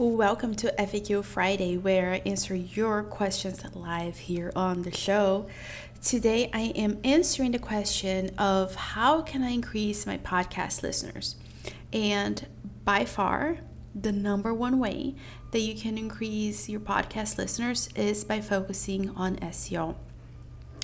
Welcome 0.00 0.54
to 0.54 0.72
FAQ 0.78 1.22
Friday, 1.24 1.76
where 1.76 2.12
I 2.14 2.22
answer 2.24 2.54
your 2.54 3.02
questions 3.02 3.62
live 3.74 4.16
here 4.16 4.50
on 4.56 4.80
the 4.80 4.96
show. 4.96 5.46
Today, 6.02 6.48
I 6.54 6.72
am 6.74 6.98
answering 7.04 7.52
the 7.52 7.58
question 7.58 8.30
of 8.38 8.74
how 8.76 9.20
can 9.20 9.42
I 9.42 9.50
increase 9.50 10.06
my 10.06 10.16
podcast 10.16 10.82
listeners? 10.82 11.36
And 11.92 12.46
by 12.86 13.04
far, 13.04 13.58
the 13.94 14.10
number 14.10 14.54
one 14.54 14.78
way 14.78 15.16
that 15.50 15.60
you 15.60 15.74
can 15.74 15.98
increase 15.98 16.66
your 16.66 16.80
podcast 16.80 17.36
listeners 17.36 17.90
is 17.94 18.24
by 18.24 18.40
focusing 18.40 19.10
on 19.10 19.36
SEO. 19.36 19.96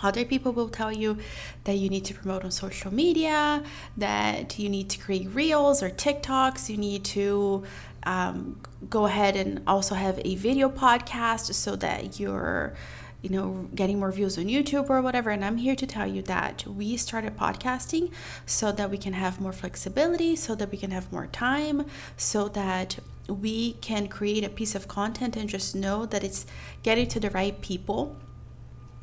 Other 0.00 0.24
people 0.24 0.52
will 0.52 0.68
tell 0.68 0.92
you 0.92 1.18
that 1.64 1.74
you 1.74 1.88
need 1.88 2.04
to 2.04 2.14
promote 2.14 2.44
on 2.44 2.50
social 2.50 2.92
media, 2.92 3.64
that 3.96 4.58
you 4.58 4.68
need 4.68 4.90
to 4.90 4.98
create 4.98 5.28
reels 5.34 5.82
or 5.82 5.90
TikToks, 5.90 6.68
you 6.68 6.76
need 6.76 7.04
to 7.06 7.64
um, 8.04 8.60
go 8.88 9.06
ahead 9.06 9.36
and 9.36 9.62
also 9.66 9.94
have 9.94 10.20
a 10.24 10.34
video 10.36 10.68
podcast 10.68 11.52
so 11.54 11.76
that 11.76 12.18
you're 12.20 12.74
you 13.22 13.30
know 13.30 13.68
getting 13.74 13.98
more 13.98 14.12
views 14.12 14.38
on 14.38 14.44
youtube 14.44 14.88
or 14.88 15.02
whatever. 15.02 15.30
And 15.30 15.44
i'm 15.44 15.56
here 15.56 15.74
to 15.74 15.86
tell 15.86 16.06
you 16.06 16.22
that 16.22 16.64
we 16.66 16.96
started 16.96 17.36
podcasting 17.36 18.12
so 18.46 18.70
that 18.72 18.90
we 18.90 18.98
can 18.98 19.12
have 19.12 19.40
more 19.40 19.52
flexibility 19.52 20.36
so 20.36 20.54
that 20.54 20.70
we 20.70 20.78
can 20.78 20.90
have 20.92 21.12
more 21.12 21.26
time 21.26 21.84
so 22.16 22.48
that 22.48 22.98
we 23.28 23.74
can 23.74 24.08
create 24.08 24.44
a 24.44 24.48
piece 24.48 24.74
of 24.74 24.88
content 24.88 25.36
and 25.36 25.48
just 25.48 25.74
know 25.74 26.06
that 26.06 26.24
it's 26.24 26.46
getting 26.82 27.06
to 27.08 27.20
the 27.20 27.30
right 27.30 27.60
people 27.60 28.16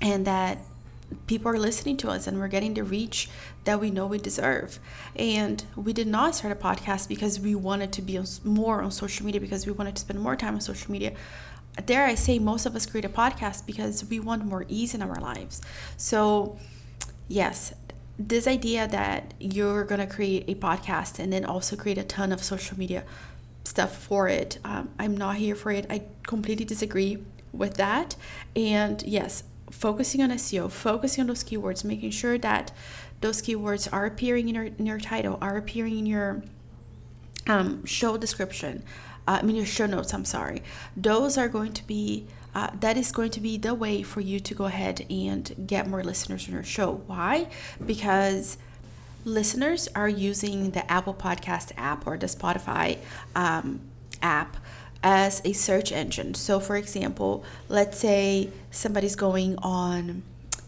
and 0.00 0.26
that 0.26 0.58
people 1.26 1.50
are 1.50 1.58
listening 1.58 1.96
to 1.98 2.10
us 2.10 2.26
and 2.26 2.38
we're 2.38 2.48
getting 2.48 2.74
the 2.74 2.84
reach 2.84 3.28
that 3.64 3.80
we 3.80 3.90
know 3.90 4.06
we 4.06 4.18
deserve. 4.18 4.78
And 5.14 5.64
we 5.76 5.92
did 5.92 6.06
not 6.06 6.34
start 6.34 6.52
a 6.52 6.56
podcast 6.56 7.08
because 7.08 7.40
we 7.40 7.54
wanted 7.54 7.92
to 7.92 8.02
be 8.02 8.20
more 8.44 8.82
on 8.82 8.90
social 8.90 9.26
media, 9.26 9.40
because 9.40 9.66
we 9.66 9.72
wanted 9.72 9.96
to 9.96 10.00
spend 10.00 10.20
more 10.20 10.36
time 10.36 10.54
on 10.54 10.60
social 10.60 10.90
media. 10.90 11.12
Dare 11.84 12.06
I 12.06 12.14
say, 12.14 12.38
most 12.38 12.64
of 12.64 12.74
us 12.74 12.86
create 12.86 13.04
a 13.04 13.10
podcast 13.10 13.66
because 13.66 14.04
we 14.04 14.18
want 14.18 14.44
more 14.44 14.64
ease 14.68 14.94
in 14.94 15.02
our 15.02 15.20
lives. 15.20 15.60
So, 15.96 16.58
yes, 17.28 17.74
this 18.18 18.46
idea 18.46 18.88
that 18.88 19.34
you're 19.38 19.84
going 19.84 20.00
to 20.00 20.06
create 20.06 20.44
a 20.48 20.54
podcast 20.54 21.18
and 21.18 21.32
then 21.32 21.44
also 21.44 21.76
create 21.76 21.98
a 21.98 22.04
ton 22.04 22.32
of 22.32 22.42
social 22.42 22.78
media 22.78 23.04
stuff 23.64 23.96
for 23.96 24.28
it, 24.28 24.58
um, 24.64 24.88
I'm 24.98 25.16
not 25.16 25.36
here 25.36 25.54
for 25.54 25.70
it. 25.70 25.86
I 25.90 26.02
completely 26.22 26.64
disagree 26.64 27.18
with 27.52 27.74
that. 27.74 28.16
And 28.54 29.02
yes, 29.02 29.42
focusing 29.70 30.22
on 30.22 30.30
SEO, 30.30 30.70
focusing 30.70 31.22
on 31.22 31.26
those 31.28 31.44
keywords, 31.44 31.84
making 31.84 32.10
sure 32.10 32.38
that 32.38 32.72
those 33.20 33.42
keywords 33.42 33.88
are 33.92 34.06
appearing 34.06 34.48
in 34.48 34.54
your, 34.54 34.64
in 34.64 34.86
your 34.86 34.98
title, 34.98 35.38
are 35.40 35.56
appearing 35.56 35.98
in 35.98 36.06
your 36.06 36.42
um, 37.46 37.84
show 37.84 38.16
description, 38.16 38.82
uh, 39.26 39.38
I 39.40 39.42
mean 39.42 39.56
your 39.56 39.66
show 39.66 39.86
notes, 39.86 40.12
I'm 40.12 40.24
sorry. 40.24 40.62
Those 40.96 41.38
are 41.38 41.48
going 41.48 41.72
to 41.74 41.86
be, 41.86 42.26
uh, 42.54 42.70
that 42.80 42.96
is 42.96 43.12
going 43.12 43.30
to 43.30 43.40
be 43.40 43.56
the 43.56 43.74
way 43.74 44.02
for 44.02 44.20
you 44.20 44.40
to 44.40 44.54
go 44.54 44.64
ahead 44.64 45.06
and 45.10 45.66
get 45.66 45.88
more 45.88 46.02
listeners 46.02 46.46
on 46.48 46.54
your 46.54 46.64
show. 46.64 47.02
Why? 47.06 47.48
Because 47.84 48.58
listeners 49.24 49.88
are 49.94 50.08
using 50.08 50.70
the 50.70 50.90
Apple 50.90 51.14
Podcast 51.14 51.72
app 51.76 52.06
or 52.06 52.16
the 52.16 52.26
Spotify 52.26 52.98
um, 53.34 53.80
app 54.22 54.56
as 55.06 55.40
a 55.44 55.52
search 55.52 55.92
engine. 55.92 56.34
So, 56.34 56.58
for 56.58 56.74
example, 56.76 57.44
let's 57.68 57.96
say 57.96 58.50
somebody's 58.72 59.14
going 59.14 59.56
on 59.58 60.24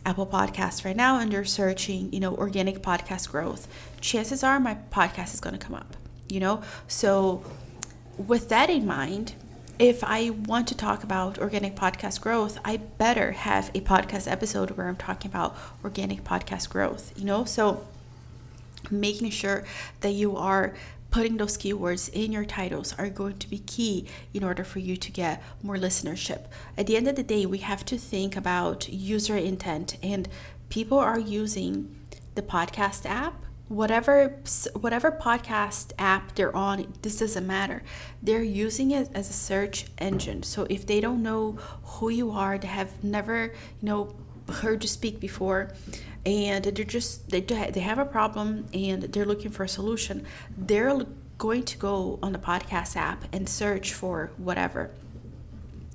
Apple 0.07 0.29
Podcasts 0.29 0.85
right 0.85 0.95
now 0.95 1.19
and 1.19 1.33
they're 1.33 1.45
searching, 1.45 2.13
you 2.13 2.21
know, 2.21 2.37
organic 2.37 2.81
podcast 2.81 3.33
growth. 3.33 3.67
Chances 4.01 4.45
are 4.45 4.61
my 4.61 4.79
podcast 4.93 5.35
is 5.35 5.41
going 5.41 5.59
to 5.59 5.67
come 5.67 5.75
up, 5.75 5.97
you 6.29 6.39
know? 6.39 6.63
So, 6.87 7.43
with 8.17 8.49
that 8.51 8.71
in 8.71 8.87
mind, 8.87 9.35
if 9.81 10.05
I 10.05 10.31
want 10.31 10.69
to 10.69 10.77
talk 10.77 11.03
about 11.03 11.41
organic 11.41 11.75
podcast 11.75 12.21
growth, 12.21 12.61
I 12.65 12.77
better 12.77 13.33
have 13.33 13.73
a 13.75 13.81
podcast 13.81 14.31
episode 14.31 14.71
where 14.71 14.87
I'm 14.87 14.97
talking 14.97 15.33
about 15.33 15.57
organic 15.83 16.23
podcast 16.23 16.69
growth, 16.69 17.13
you 17.17 17.25
know? 17.25 17.45
So, 17.45 17.85
making 18.89 19.31
sure 19.31 19.65
that 20.01 20.13
you 20.13 20.37
are 20.37 20.75
putting 21.11 21.37
those 21.37 21.57
keywords 21.57 22.11
in 22.13 22.33
your 22.33 22.45
titles 22.45 22.95
are 22.99 23.09
going 23.09 23.39
to 23.39 23.49
be 23.49 23.59
key 23.59 24.07
in 24.35 24.45
order 24.45 24.65
for 24.65 24.79
you 24.79 24.97
to 24.97 25.11
get 25.11 25.43
more 25.63 25.77
listenership. 25.77 26.47
At 26.77 26.87
the 26.87 26.97
end 26.97 27.09
of 27.09 27.17
the 27.17 27.23
day, 27.23 27.47
we 27.47 27.59
have 27.59 27.85
to 27.87 27.97
think 27.97 28.37
about 28.37 28.89
user 28.89 29.37
intent, 29.37 29.97
and 30.03 30.29
people 30.69 30.99
are 30.99 31.19
using 31.19 31.97
the 32.35 32.43
podcast 32.43 33.07
app. 33.07 33.45
Whatever 33.69 34.41
whatever 34.81 35.13
podcast 35.13 35.93
app 35.99 36.35
they're 36.35 36.57
on, 36.57 36.95
this 37.03 37.19
doesn't 37.19 37.47
matter. 37.47 37.83
They're 38.23 38.43
using 38.43 38.93
it 38.93 39.11
as 39.15 39.29
a 39.29 39.35
search 39.35 39.87
engine. 39.99 40.43
So 40.43 40.67
if 40.71 40.87
they 40.87 41.03
don't 41.03 41.23
know 41.23 41.59
who 41.83 42.09
you 42.09 42.31
are, 42.31 42.57
they 42.57 42.69
have 42.69 43.05
never, 43.05 43.53
you 43.83 43.87
know, 43.87 44.15
heard 44.49 44.83
you 44.83 44.89
speak 44.89 45.21
before, 45.21 45.73
and 46.27 46.65
they're 46.65 46.85
just 46.85 47.31
they 47.31 47.41
they 47.41 47.81
have 47.81 47.99
a 47.99 48.05
problem 48.05 48.67
and 48.75 49.05
they're 49.05 49.25
looking 49.25 49.51
for 49.51 49.65
a 49.65 49.69
solution 49.69 50.25
they're 50.57 51.07
going 51.39 51.63
to 51.63 51.79
go 51.79 52.19
on 52.23 52.33
the 52.33 52.39
podcast 52.39 52.97
app 52.97 53.25
and 53.33 53.49
search 53.49 53.95
for 53.95 54.33
whatever 54.37 54.91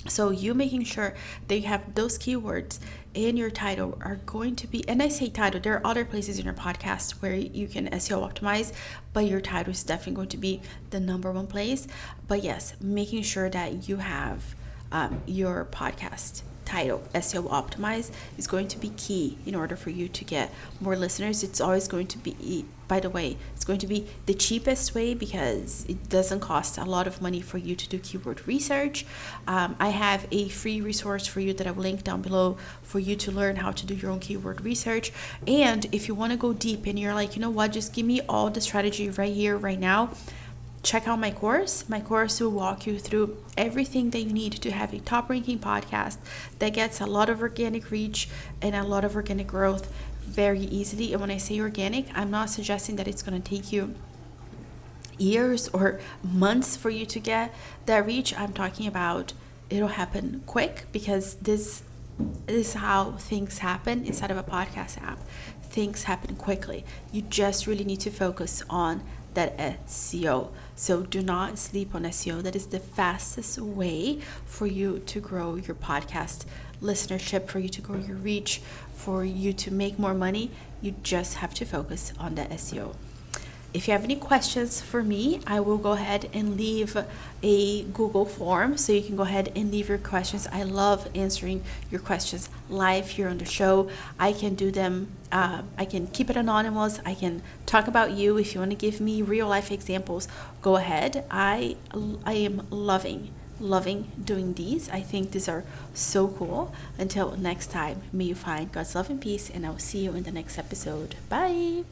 so 0.08 0.32
you 0.32 0.54
making 0.54 0.84
sure 0.84 1.14
you 1.50 1.62
have 1.62 1.96
those 1.96 2.18
keywords 2.18 2.80
in 3.14 3.38
your 3.38 3.52
title 3.52 3.98
are 4.02 4.18
going 4.26 4.56
to 4.56 4.68
be 4.68 4.88
and 4.90 5.02
I 5.02 5.08
say 5.08 5.30
title, 5.30 5.62
there 5.62 5.76
are 5.76 5.88
other 5.88 6.04
places 6.04 6.40
in 6.40 6.46
your 6.46 6.54
podcast 6.54 7.22
where 7.22 7.36
you 7.36 7.68
can 7.68 7.88
SEO 7.90 8.28
optimize, 8.30 8.74
but 9.14 9.26
your 9.28 9.40
title 9.40 9.72
is 9.72 9.84
definitely 9.84 10.16
going 10.16 10.30
to 10.30 10.38
be 10.38 10.62
the 10.90 11.00
number 11.00 11.32
one 11.32 11.48
place. 11.48 11.88
But 12.28 12.44
yes, 12.44 12.74
making 12.82 13.22
sure 13.22 13.50
that 13.50 13.88
you 13.88 13.98
have 13.98 14.56
um, 14.94 15.22
your 15.26 15.66
podcast 15.66 16.44
title 16.66 17.04
SEO 17.14 17.50
optimize 17.50 18.10
is 18.38 18.48
going 18.48 18.68
to 18.68 18.78
be 18.78 18.90
key 18.90 19.38
in 19.46 19.54
order 19.54 19.76
for 19.76 19.90
you 19.90 20.08
to 20.08 20.24
get 20.24 20.52
more 20.80 20.96
listeners. 20.96 21.44
It's 21.44 21.60
always 21.60 21.88
going 21.88 22.08
to 22.08 22.18
be, 22.18 22.66
by 22.88 23.00
the 23.00 23.10
way, 23.10 23.38
it's 23.56 23.66
going 23.66 23.80
to 23.80 23.88
be 23.88 24.08
the 24.26 24.34
cheapest 24.34 24.96
way 24.96 25.14
because 25.14 25.86
it 25.90 26.10
doesn't 26.10 26.40
cost 26.40 26.78
a 26.78 26.86
lot 26.86 27.06
of 27.06 27.22
money 27.22 27.42
for 27.42 27.58
you 27.58 27.76
to 27.76 27.90
do 27.90 28.00
keyword 28.00 28.48
research. 28.48 29.06
Um, 29.46 29.76
I 29.80 29.90
have 29.90 30.26
a 30.32 30.48
free 30.50 30.80
resource 30.80 31.28
for 31.28 31.42
you 31.42 31.54
that 31.54 31.68
I 31.68 31.72
will 31.72 31.84
link 31.84 32.04
down 32.04 32.22
below 32.22 32.58
for 32.82 33.00
you 33.00 33.16
to 33.18 33.32
learn 33.32 33.58
how 33.58 33.72
to 33.72 33.86
do 33.86 33.94
your 33.94 34.12
own 34.12 34.20
keyword 34.20 34.62
research. 34.62 35.12
And 35.46 35.86
if 35.92 36.08
you 36.08 36.16
want 36.16 36.32
to 36.32 36.38
go 36.38 36.54
deep 36.54 36.86
and 36.86 36.98
you're 36.98 37.14
like, 37.14 37.36
you 37.36 37.42
know 37.42 37.50
what, 37.50 37.74
just 37.74 37.94
give 37.94 38.06
me 38.06 38.22
all 38.30 38.50
the 38.50 38.62
strategy 38.62 39.10
right 39.10 39.34
here, 39.34 39.58
right 39.58 39.80
now 39.80 40.12
check 40.84 41.08
out 41.08 41.18
my 41.18 41.32
course. 41.32 41.88
My 41.88 42.02
course 42.02 42.40
will 42.40 42.52
walk 42.52 42.86
you 42.86 43.00
through 43.00 43.38
everything 43.58 44.10
that 44.12 44.20
you 44.20 44.34
need 44.34 44.54
to 44.54 44.72
have 44.72 44.94
a 44.94 45.00
top 45.00 45.30
ranking 45.30 45.60
podcast 45.60 46.18
that 46.60 46.74
gets 46.74 47.00
a 47.00 47.06
lot 47.06 47.30
of 47.30 47.42
organic 47.42 47.90
reach 47.90 48.30
and 48.62 48.76
a 48.76 48.84
lot 48.84 49.06
of 49.06 49.16
organic 49.16 49.48
growth 49.48 49.92
very 50.22 50.60
easily. 50.60 51.14
And 51.14 51.22
when 51.22 51.32
I 51.32 51.38
say 51.38 51.60
organic, 51.60 52.06
I'm 52.16 52.30
not 52.30 52.50
suggesting 52.50 52.98
that 52.98 53.08
it's 53.08 53.24
going 53.24 53.42
to 53.42 53.50
take 53.50 53.72
you 53.72 53.96
years 55.18 55.70
or 55.70 56.00
months 56.22 56.76
for 56.76 56.90
you 56.90 57.06
to 57.06 57.20
get 57.20 57.54
that 57.86 58.06
reach. 58.06 58.38
I'm 58.38 58.52
talking 58.52 58.86
about 58.86 59.34
it'll 59.70 59.88
happen 59.88 60.44
quick 60.46 60.86
because 60.92 61.36
this 61.36 61.84
is 62.48 62.74
how 62.74 63.14
things 63.14 63.60
happen 63.60 64.06
inside 64.06 64.32
of 64.32 64.38
a 64.38 64.44
podcast 64.44 65.02
app. 65.02 65.20
Things 65.74 66.04
happen 66.04 66.36
quickly. 66.36 66.86
You 67.12 67.24
just 67.24 67.66
really 67.66 67.84
need 67.84 68.00
to 68.02 68.12
focus 68.12 68.62
on 68.70 69.02
that 69.34 69.58
SEO. 69.88 70.52
So 70.76 71.02
do 71.02 71.24
not 71.24 71.58
sleep 71.58 71.96
on 71.96 72.04
SEO. 72.04 72.44
That 72.44 72.56
is 72.56 72.68
the 72.68 72.78
fastest 72.78 73.58
way 73.58 74.20
for 74.46 74.68
you 74.68 75.00
to 75.00 75.20
grow 75.20 75.56
your 75.56 75.74
podcast 75.74 76.46
listenership, 76.80 77.48
for 77.48 77.58
you 77.58 77.70
to 77.70 77.82
grow 77.82 77.98
your 77.98 78.18
reach, 78.18 78.62
for 78.94 79.26
you 79.26 79.52
to 79.54 79.72
make 79.72 79.98
more 79.98 80.14
money. 80.14 80.52
You 80.80 80.94
just 81.02 81.38
have 81.38 81.56
to 81.56 81.66
focus 81.66 82.14
on 82.20 82.36
the 82.36 82.44
SEO. 82.44 82.94
If 83.74 83.88
you 83.88 83.94
have 83.94 84.04
any 84.04 84.16
questions 84.16 84.82
for 84.82 85.02
me, 85.02 85.42
I 85.48 85.60
will 85.60 85.80
go 85.80 85.94
ahead 85.94 86.30
and 86.32 86.56
leave 86.58 86.96
a 87.42 87.84
Google 87.86 88.26
form 88.26 88.78
so 88.78 88.94
you 88.94 89.02
can 89.02 89.16
go 89.16 89.24
ahead 89.24 89.52
and 89.56 89.72
leave 89.72 89.90
your 89.90 89.98
questions. 89.98 90.48
I 90.52 90.62
love 90.62 91.10
answering 91.16 91.64
your 91.90 92.00
questions 92.00 92.50
live 92.70 93.10
here 93.10 93.28
on 93.28 93.40
the 93.40 93.46
show. 93.46 93.90
I 94.20 94.32
can 94.32 94.54
do 94.54 94.70
them, 94.70 95.08
uh, 95.32 95.64
I 95.76 95.86
can 95.86 96.06
keep 96.08 96.30
it 96.30 96.38
anonymous. 96.38 97.00
I 97.04 97.16
can 97.16 97.42
talk 97.66 97.88
about 97.88 98.12
you. 98.12 98.38
If 98.38 98.54
you 98.54 98.60
want 98.60 98.72
to 98.72 98.78
give 98.78 99.02
me 99.02 99.24
real 99.24 99.48
life 99.48 99.72
examples, 99.72 100.28
go 100.62 100.76
ahead. 100.76 101.26
I, 101.32 101.76
I 102.26 102.34
am 102.34 102.68
loving 102.70 103.32
loving 103.60 104.12
doing 104.22 104.54
these. 104.54 104.90
I 104.90 105.00
think 105.00 105.32
these 105.32 105.48
are 105.48 105.64
so 105.94 106.28
cool. 106.28 106.74
Until 106.98 107.38
next 107.38 107.72
time, 107.72 108.02
may 108.12 108.26
you 108.26 108.36
find 108.36 108.72
God's 108.72 108.94
love 108.94 109.10
and 109.10 109.22
peace, 109.22 109.50
and 109.50 109.66
I'll 109.66 109.80
see 109.80 110.00
you 110.00 110.14
in 110.14 110.24
the 110.24 110.32
next 110.32 110.58
episode. 110.58 111.16
Bye. 111.30 111.84